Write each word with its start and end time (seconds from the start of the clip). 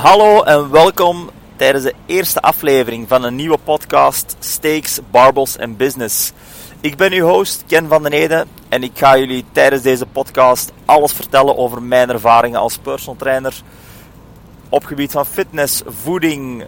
Hallo 0.00 0.42
en 0.42 0.70
welkom 0.70 1.30
tijdens 1.56 1.84
de 1.84 1.94
eerste 2.06 2.40
aflevering 2.40 3.08
van 3.08 3.24
een 3.24 3.34
nieuwe 3.34 3.58
podcast 3.64 4.36
Steaks, 4.38 5.00
Barbels 5.10 5.56
en 5.56 5.76
Business. 5.76 6.32
Ik 6.80 6.96
ben 6.96 7.12
uw 7.12 7.26
host 7.26 7.64
Ken 7.66 7.88
van 7.88 8.02
den 8.02 8.12
Ede 8.12 8.46
en 8.68 8.82
ik 8.82 8.90
ga 8.94 9.18
jullie 9.18 9.44
tijdens 9.52 9.82
deze 9.82 10.06
podcast 10.06 10.72
alles 10.84 11.12
vertellen 11.12 11.56
over 11.56 11.82
mijn 11.82 12.10
ervaringen 12.10 12.60
als 12.60 12.78
personal 12.78 13.16
trainer 13.16 13.62
op 14.68 14.84
gebied 14.84 15.12
van 15.12 15.26
fitness, 15.26 15.82
voeding, 15.86 16.64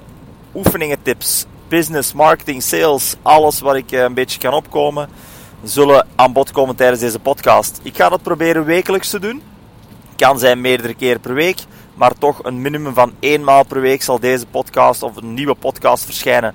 oefeningen, 0.54 1.02
tips, 1.02 1.46
business, 1.68 2.12
marketing, 2.12 2.62
sales, 2.62 3.14
alles 3.22 3.60
wat 3.60 3.74
ik 3.74 3.92
eh, 3.92 4.00
een 4.00 4.14
beetje 4.14 4.38
kan 4.38 4.54
opkomen, 4.54 5.08
zullen 5.62 6.06
aan 6.16 6.32
bod 6.32 6.50
komen 6.50 6.76
tijdens 6.76 7.00
deze 7.00 7.18
podcast. 7.18 7.80
Ik 7.82 7.96
ga 7.96 8.08
dat 8.08 8.22
proberen 8.22 8.64
wekelijks 8.64 9.10
te 9.10 9.18
doen. 9.18 9.42
Kan 10.16 10.38
zijn 10.38 10.60
meerdere 10.60 10.94
keer 10.94 11.18
per 11.18 11.34
week, 11.34 11.58
maar 11.94 12.18
toch 12.18 12.44
een 12.44 12.60
minimum 12.60 12.94
van 12.94 13.12
één 13.20 13.44
maal 13.44 13.64
per 13.64 13.80
week 13.80 14.02
zal 14.02 14.20
deze 14.20 14.46
podcast 14.46 15.02
of 15.02 15.16
een 15.16 15.34
nieuwe 15.34 15.54
podcast 15.54 16.04
verschijnen. 16.04 16.54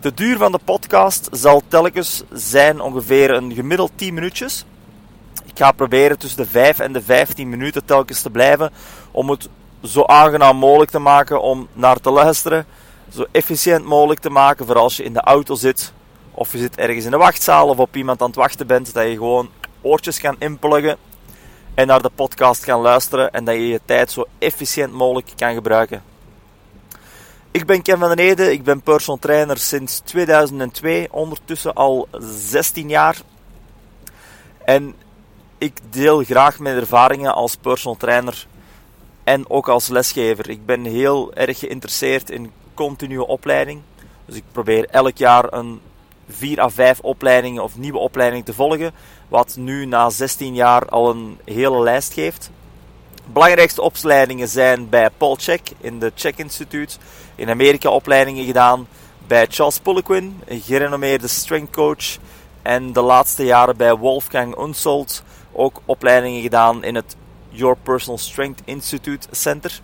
De 0.00 0.14
duur 0.14 0.36
van 0.36 0.52
de 0.52 0.58
podcast 0.64 1.28
zal 1.32 1.62
telkens 1.68 2.22
zijn 2.32 2.80
ongeveer 2.80 3.30
een 3.30 3.52
gemiddeld 3.52 3.92
10 3.94 4.14
minuutjes. 4.14 4.64
Ik 5.44 5.58
ga 5.58 5.72
proberen 5.72 6.18
tussen 6.18 6.42
de 6.42 6.48
5 6.48 6.78
en 6.78 6.92
de 6.92 7.02
15 7.02 7.48
minuten 7.48 7.84
telkens 7.84 8.22
te 8.22 8.30
blijven 8.30 8.70
om 9.10 9.30
het 9.30 9.48
zo 9.82 10.04
aangenaam 10.04 10.56
mogelijk 10.56 10.90
te 10.90 10.98
maken 10.98 11.42
om 11.42 11.68
naar 11.72 12.00
te 12.00 12.10
luisteren. 12.10 12.66
Zo 13.14 13.24
efficiënt 13.30 13.84
mogelijk 13.84 14.20
te 14.20 14.30
maken 14.30 14.66
voor 14.66 14.78
als 14.78 14.96
je 14.96 15.04
in 15.04 15.12
de 15.12 15.20
auto 15.20 15.54
zit 15.54 15.92
of 16.30 16.52
je 16.52 16.58
zit 16.58 16.76
ergens 16.76 17.04
in 17.04 17.10
de 17.10 17.16
wachtzaal 17.16 17.68
of 17.68 17.78
op 17.78 17.96
iemand 17.96 18.20
aan 18.20 18.26
het 18.26 18.36
wachten 18.36 18.66
bent, 18.66 18.94
dat 18.94 19.06
je 19.06 19.14
gewoon 19.14 19.48
oortjes 19.80 20.20
kan 20.20 20.36
inpluggen 20.38 20.96
en 21.74 21.86
naar 21.86 22.02
de 22.02 22.10
podcast 22.14 22.64
kan 22.64 22.80
luisteren 22.80 23.32
en 23.32 23.44
dat 23.44 23.54
je 23.54 23.68
je 23.68 23.80
tijd 23.84 24.10
zo 24.10 24.24
efficiënt 24.38 24.92
mogelijk 24.92 25.30
kan 25.36 25.54
gebruiken. 25.54 26.02
Ik 27.50 27.66
ben 27.66 27.82
Ken 27.82 27.98
van 27.98 28.08
den 28.08 28.18
Ede, 28.18 28.52
ik 28.52 28.64
ben 28.64 28.80
personal 28.80 29.18
trainer 29.18 29.58
sinds 29.58 29.98
2002, 29.98 31.08
ondertussen 31.10 31.74
al 31.74 32.08
16 32.18 32.88
jaar. 32.88 33.16
En 34.64 34.94
ik 35.58 35.78
deel 35.90 36.22
graag 36.22 36.58
mijn 36.58 36.76
ervaringen 36.76 37.34
als 37.34 37.56
personal 37.56 37.96
trainer 37.96 38.46
en 39.24 39.50
ook 39.50 39.68
als 39.68 39.88
lesgever. 39.88 40.50
Ik 40.50 40.66
ben 40.66 40.84
heel 40.84 41.34
erg 41.34 41.58
geïnteresseerd 41.58 42.30
in 42.30 42.52
continue 42.74 43.26
opleiding. 43.26 43.80
Dus 44.24 44.36
ik 44.36 44.44
probeer 44.52 44.86
elk 44.90 45.16
jaar 45.16 45.52
een 45.52 45.80
4 46.28 46.60
à 46.60 46.68
5 46.68 47.00
opleidingen 47.00 47.62
of 47.62 47.76
nieuwe 47.76 47.98
opleidingen 47.98 48.44
te 48.44 48.54
volgen. 48.54 48.92
Wat 49.28 49.56
nu 49.58 49.86
na 49.86 50.10
16 50.10 50.54
jaar 50.54 50.86
al 50.86 51.10
een 51.10 51.38
hele 51.44 51.82
lijst 51.82 52.12
geeft. 52.12 52.50
Belangrijkste 53.26 53.82
opleidingen 53.82 54.48
zijn 54.48 54.88
bij 54.88 55.10
Paul 55.10 55.36
Check 55.40 55.60
in 55.80 55.98
de 55.98 56.12
Check 56.14 56.38
Institute. 56.38 56.96
In 57.34 57.50
Amerika 57.50 57.88
opleidingen 57.88 58.44
gedaan 58.44 58.86
bij 59.26 59.46
Charles 59.50 59.78
Poliquin, 59.78 60.40
een 60.44 60.60
gerenommeerde 60.60 61.28
strength 61.28 61.72
coach. 61.72 62.18
En 62.62 62.92
de 62.92 63.00
laatste 63.00 63.44
jaren 63.44 63.76
bij 63.76 63.94
Wolfgang 63.94 64.58
Unsold 64.58 65.22
ook 65.52 65.80
opleidingen 65.84 66.42
gedaan 66.42 66.84
in 66.84 66.94
het 66.94 67.16
Your 67.48 67.76
Personal 67.82 68.18
Strength 68.18 68.62
Institute 68.64 69.26
Center. 69.30 69.80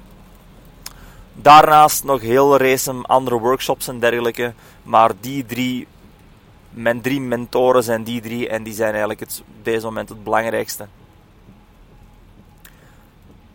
Daarnaast 1.35 2.05
nog 2.05 2.21
heel 2.21 2.57
race 2.57 2.95
andere 3.03 3.39
workshops 3.39 3.89
en 3.89 4.01
dergelijke. 4.01 4.53
Maar 4.83 5.11
die 5.21 5.47
drie, 5.47 5.87
mijn 6.71 7.01
drie 7.01 7.21
mentoren 7.21 7.83
zijn 7.83 8.05
die 8.05 8.21
drie 8.21 8.49
en 8.49 8.63
die 8.63 8.75
zijn 8.75 8.91
eigenlijk 8.91 9.21
het, 9.21 9.43
op 9.59 9.65
deze 9.65 9.85
moment 9.85 10.09
het 10.09 10.25
belangrijkste. 10.25 10.87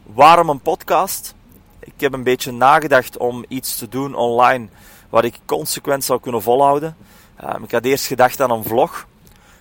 Waarom 0.04 0.50
een 0.50 0.62
podcast? 0.62 1.36
Ik 1.80 1.94
heb 1.98 2.14
een 2.14 2.24
beetje 2.24 2.52
nagedacht 2.52 3.18
om 3.18 3.46
iets 3.48 3.78
te 3.78 3.90
doen 3.90 4.16
online 4.16 4.68
wat 5.10 5.24
ik 5.24 5.40
consequent 5.46 6.04
zou 6.04 6.20
kunnen 6.20 6.42
volhouden. 6.42 6.98
Um, 7.44 7.64
ik 7.64 7.72
had 7.72 7.86
eerst 7.86 8.06
gedacht 8.06 8.42
aan 8.42 8.52
een 8.52 8.64
vlog, 8.64 9.08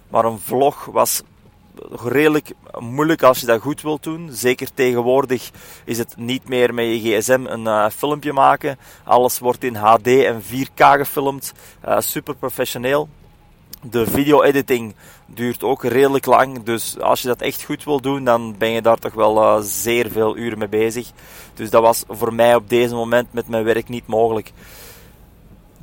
maar 0.08 0.24
een 0.24 0.38
vlog 0.38 0.84
was 0.84 1.22
redelijk 1.90 2.52
moeilijk 2.78 3.22
als 3.22 3.40
je 3.40 3.46
dat 3.46 3.60
goed 3.60 3.82
wilt 3.82 4.02
doen. 4.02 4.28
Zeker 4.32 4.74
tegenwoordig 4.74 5.50
is 5.84 5.98
het 5.98 6.16
niet 6.16 6.48
meer 6.48 6.74
met 6.74 6.86
je 6.86 6.98
gsm 6.98 7.44
een 7.46 7.64
uh, 7.64 7.88
filmpje 7.88 8.32
maken. 8.32 8.78
Alles 9.04 9.38
wordt 9.38 9.64
in 9.64 9.74
HD 9.74 10.06
en 10.06 10.42
4K 10.42 10.74
gefilmd. 10.74 11.52
Uh, 11.88 12.00
super 12.00 12.34
professioneel. 12.34 13.08
De 13.90 14.06
video-editing 14.06 14.94
duurt 15.26 15.62
ook 15.62 15.84
redelijk 15.84 16.26
lang. 16.26 16.62
Dus 16.62 17.00
als 17.00 17.22
je 17.22 17.28
dat 17.28 17.40
echt 17.40 17.64
goed 17.64 17.84
wil 17.84 18.00
doen, 18.00 18.24
dan 18.24 18.54
ben 18.58 18.70
je 18.70 18.82
daar 18.82 18.98
toch 18.98 19.14
wel 19.14 19.36
uh, 19.36 19.58
zeer 19.60 20.10
veel 20.10 20.36
uren 20.36 20.58
mee 20.58 20.68
bezig. 20.68 21.10
Dus 21.54 21.70
dat 21.70 21.82
was 21.82 22.04
voor 22.08 22.34
mij 22.34 22.54
op 22.54 22.68
deze 22.68 22.94
moment 22.94 23.32
met 23.32 23.48
mijn 23.48 23.64
werk 23.64 23.88
niet 23.88 24.06
mogelijk. 24.06 24.52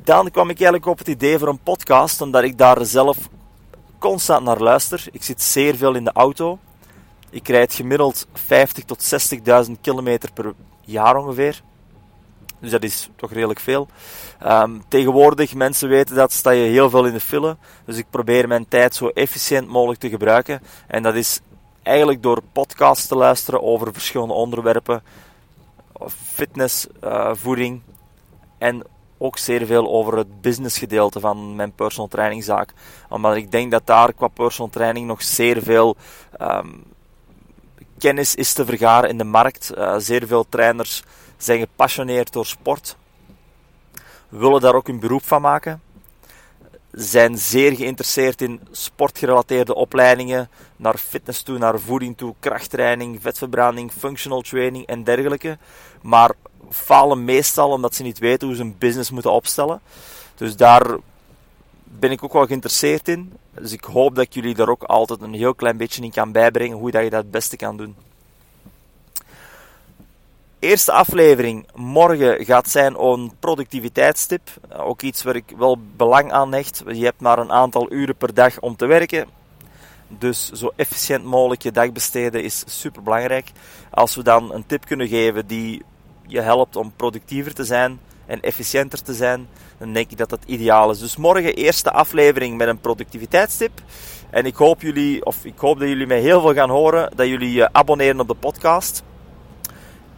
Dan 0.04 0.30
kwam 0.30 0.50
ik 0.50 0.56
eigenlijk 0.56 0.86
op 0.86 0.98
het 0.98 1.08
idee 1.08 1.38
voor 1.38 1.48
een 1.48 1.62
podcast, 1.62 2.20
omdat 2.20 2.42
ik 2.42 2.58
daar 2.58 2.84
zelf 2.84 3.16
constant 3.98 4.44
naar 4.44 4.60
luister. 4.60 5.06
Ik 5.12 5.22
zit 5.22 5.42
zeer 5.42 5.76
veel 5.76 5.94
in 5.94 6.04
de 6.04 6.12
auto. 6.12 6.58
Ik 7.30 7.48
rijd 7.48 7.74
gemiddeld 7.74 8.26
50 8.32 8.84
tot 8.84 9.32
60.000 9.66 9.72
kilometer 9.80 10.32
per 10.32 10.52
jaar 10.80 11.16
ongeveer. 11.16 11.62
Dus 12.62 12.70
dat 12.70 12.82
is 12.82 13.08
toch 13.16 13.32
redelijk 13.32 13.60
veel. 13.60 13.88
Um, 14.46 14.82
tegenwoordig, 14.88 15.54
mensen 15.54 15.88
weten 15.88 16.16
dat, 16.16 16.32
sta 16.32 16.50
je 16.50 16.70
heel 16.70 16.90
veel 16.90 17.06
in 17.06 17.12
de 17.12 17.20
file. 17.20 17.56
Dus 17.84 17.96
ik 17.96 18.06
probeer 18.10 18.48
mijn 18.48 18.68
tijd 18.68 18.94
zo 18.94 19.08
efficiënt 19.08 19.68
mogelijk 19.68 20.00
te 20.00 20.08
gebruiken. 20.08 20.62
En 20.86 21.02
dat 21.02 21.14
is 21.14 21.40
eigenlijk 21.82 22.22
door 22.22 22.42
podcasts 22.52 23.06
te 23.06 23.16
luisteren 23.16 23.62
over 23.62 23.92
verschillende 23.92 24.34
onderwerpen. 24.34 25.02
Fitness, 26.32 26.86
uh, 27.04 27.30
voeding 27.34 27.82
en 28.58 28.82
ook 29.18 29.38
zeer 29.38 29.66
veel 29.66 29.88
over 29.90 30.16
het 30.16 30.40
businessgedeelte 30.40 31.20
van 31.20 31.56
mijn 31.56 31.72
personal 31.72 32.08
trainingzaak. 32.08 32.72
Omdat 33.08 33.36
ik 33.36 33.50
denk 33.50 33.70
dat 33.70 33.86
daar 33.86 34.12
qua 34.12 34.28
personal 34.28 34.70
training 34.70 35.06
nog 35.06 35.22
zeer 35.22 35.62
veel 35.62 35.96
um, 36.40 36.84
kennis 37.98 38.34
is 38.34 38.52
te 38.52 38.64
vergaren 38.64 39.08
in 39.08 39.18
de 39.18 39.24
markt. 39.24 39.72
Uh, 39.76 39.94
zeer 39.98 40.26
veel 40.26 40.46
trainers 40.48 41.02
zijn 41.44 41.60
gepassioneerd 41.60 42.32
door 42.32 42.46
sport, 42.46 42.96
willen 44.28 44.60
daar 44.60 44.74
ook 44.74 44.88
een 44.88 45.00
beroep 45.00 45.24
van 45.24 45.40
maken, 45.40 45.82
zijn 46.90 47.38
zeer 47.38 47.76
geïnteresseerd 47.76 48.40
in 48.40 48.60
sportgerelateerde 48.70 49.74
opleidingen, 49.74 50.48
naar 50.76 50.96
fitness 50.96 51.42
toe, 51.42 51.58
naar 51.58 51.80
voeding 51.80 52.16
toe, 52.16 52.34
krachttraining, 52.40 53.18
vetverbranding, 53.22 53.92
functional 53.92 54.40
training 54.40 54.86
en 54.86 55.04
dergelijke. 55.04 55.58
Maar 56.02 56.32
falen 56.70 57.24
meestal 57.24 57.70
omdat 57.70 57.94
ze 57.94 58.02
niet 58.02 58.18
weten 58.18 58.46
hoe 58.46 58.56
ze 58.56 58.62
een 58.62 58.78
business 58.78 59.10
moeten 59.10 59.32
opstellen. 59.32 59.80
Dus 60.34 60.56
daar 60.56 60.96
ben 61.84 62.10
ik 62.10 62.24
ook 62.24 62.32
wel 62.32 62.46
geïnteresseerd 62.46 63.08
in. 63.08 63.32
Dus 63.50 63.72
ik 63.72 63.84
hoop 63.84 64.14
dat 64.14 64.24
ik 64.24 64.34
jullie 64.34 64.54
daar 64.54 64.68
ook 64.68 64.82
altijd 64.82 65.20
een 65.20 65.34
heel 65.34 65.54
klein 65.54 65.76
beetje 65.76 66.02
in 66.02 66.10
kan 66.10 66.32
bijbrengen 66.32 66.76
hoe 66.76 66.90
dat 66.90 67.02
je 67.02 67.10
dat 67.10 67.22
het 67.22 67.30
beste 67.30 67.56
kan 67.56 67.76
doen. 67.76 67.96
Eerste 70.62 70.92
aflevering 70.92 71.66
morgen 71.74 72.44
gaat 72.44 72.68
zijn 72.68 73.02
een 73.02 73.32
productiviteitstip. 73.38 74.50
Ook 74.76 75.02
iets 75.02 75.22
waar 75.22 75.36
ik 75.36 75.52
wel 75.56 75.78
belang 75.96 76.32
aan 76.32 76.52
hecht. 76.52 76.82
Je 76.86 77.04
hebt 77.04 77.20
maar 77.20 77.38
een 77.38 77.52
aantal 77.52 77.92
uren 77.92 78.16
per 78.16 78.34
dag 78.34 78.60
om 78.60 78.76
te 78.76 78.86
werken. 78.86 79.26
Dus 80.08 80.50
zo 80.50 80.72
efficiënt 80.76 81.24
mogelijk 81.24 81.62
je 81.62 81.70
dag 81.70 81.92
besteden 81.92 82.42
is 82.42 82.64
super 82.66 83.02
belangrijk. 83.02 83.50
Als 83.90 84.14
we 84.14 84.22
dan 84.22 84.54
een 84.54 84.66
tip 84.66 84.84
kunnen 84.84 85.08
geven 85.08 85.46
die 85.46 85.82
je 86.26 86.40
helpt 86.40 86.76
om 86.76 86.92
productiever 86.96 87.54
te 87.54 87.64
zijn 87.64 88.00
en 88.26 88.40
efficiënter 88.40 89.02
te 89.02 89.14
zijn, 89.14 89.48
dan 89.78 89.92
denk 89.92 90.10
ik 90.10 90.18
dat 90.18 90.30
dat 90.30 90.44
ideaal 90.46 90.90
is. 90.90 90.98
Dus 90.98 91.16
morgen 91.16 91.54
eerste 91.54 91.90
aflevering 91.90 92.56
met 92.56 92.68
een 92.68 92.80
productiviteitstip. 92.80 93.80
En 94.30 94.46
ik 94.46 94.54
hoop, 94.54 94.82
jullie, 94.82 95.24
of 95.24 95.44
ik 95.44 95.58
hoop 95.58 95.78
dat 95.78 95.88
jullie 95.88 96.06
mij 96.06 96.20
heel 96.20 96.40
veel 96.40 96.54
gaan 96.54 96.70
horen, 96.70 97.12
dat 97.16 97.26
jullie 97.26 97.52
je 97.52 97.72
abonneren 97.72 98.20
op 98.20 98.28
de 98.28 98.34
podcast. 98.34 99.02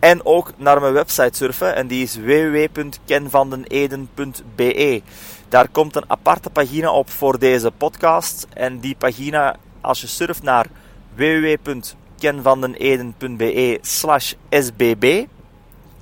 En 0.05 0.25
ook 0.25 0.53
naar 0.57 0.81
mijn 0.81 0.93
website 0.93 1.37
surfen 1.37 1.75
en 1.75 1.87
die 1.87 2.03
is 2.03 2.17
www.kenvandeneden.be. 2.17 5.03
Daar 5.49 5.69
komt 5.69 5.97
een 5.97 6.11
aparte 6.11 6.51
pagina 6.51 6.93
op 6.93 7.11
voor 7.11 7.39
deze 7.39 7.71
podcast. 7.71 8.47
En 8.53 8.79
die 8.79 8.95
pagina, 8.99 9.57
als 9.81 10.01
je 10.01 10.07
surft 10.07 10.43
naar 10.43 10.67
www.kenvandeneden.be 11.15 13.79
slash 13.81 14.33
sbb, 14.51 15.27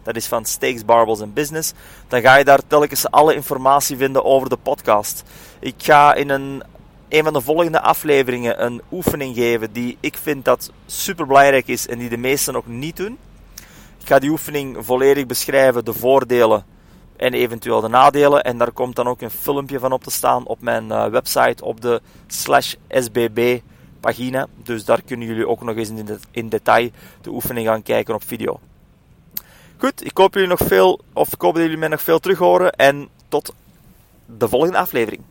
dat 0.03 0.17
is 0.17 0.27
van 0.27 0.45
Steaks, 0.45 0.85
Barbels 0.85 1.21
en 1.21 1.33
Business, 1.33 1.73
dan 2.09 2.21
ga 2.21 2.37
je 2.37 2.45
daar 2.45 2.61
telkens 2.67 3.11
alle 3.11 3.35
informatie 3.35 3.97
vinden 3.97 4.25
over 4.25 4.49
de 4.49 4.59
podcast. 4.63 5.23
Ik 5.59 5.75
ga 5.79 6.15
in 6.15 6.31
een, 6.31 6.63
een 7.09 7.25
van 7.25 7.33
de 7.33 7.41
volgende 7.41 7.81
afleveringen 7.81 8.65
een 8.65 8.83
oefening 8.93 9.35
geven 9.35 9.73
die 9.73 9.97
ik 10.01 10.17
vind 10.23 10.45
dat 10.45 10.71
super 10.87 11.27
belangrijk 11.27 11.67
is 11.67 11.87
en 11.87 11.99
die 11.99 12.09
de 12.09 12.17
meesten 12.17 12.53
nog 12.53 12.67
niet 12.67 12.97
doen. 12.97 13.19
Ik 14.03 14.09
ga 14.09 14.19
die 14.19 14.31
oefening 14.31 14.77
volledig 14.81 15.27
beschrijven, 15.27 15.85
de 15.85 15.93
voordelen 15.93 16.65
en 17.17 17.33
eventueel 17.35 17.81
de 17.81 17.89
nadelen. 17.89 18.43
En 18.43 18.59
daar 18.59 18.73
komt 18.73 18.97
dan 18.97 19.07
ook 19.07 19.21
een 19.21 19.31
filmpje 19.31 19.79
van 19.79 19.93
op 19.93 20.05
te 20.05 20.11
staan 20.11 20.47
op 20.47 20.61
mijn 20.61 20.87
uh, 20.87 21.07
website 21.07 21.65
op 21.65 21.81
de 21.81 22.01
slash 22.27 22.75
SBB 22.89 23.59
pagina. 24.01 24.47
Dus 24.63 24.85
daar 24.85 25.03
kunnen 25.03 25.27
jullie 25.27 25.49
ook 25.49 25.63
nog 25.63 25.77
eens 25.77 25.89
in, 25.89 26.19
in 26.31 26.49
detail 26.49 26.91
de 27.21 27.31
oefening 27.31 27.67
gaan 27.67 27.83
kijken 27.83 28.15
op 28.15 28.25
video. 28.25 28.61
Goed, 29.77 30.05
ik 30.05 30.17
hoop 30.17 30.35
jullie 30.35 30.49
nog 30.49 30.61
veel, 30.63 31.01
of 31.13 31.33
ik 31.33 31.41
hoop 31.41 31.55
dat 31.55 31.63
jullie 31.63 31.79
mij 31.79 31.89
nog 31.89 32.03
veel 32.03 32.19
terug 32.19 32.39
horen. 32.39 32.73
En 32.73 33.09
tot 33.29 33.55
de 34.27 34.49
volgende 34.49 34.79
aflevering. 34.79 35.23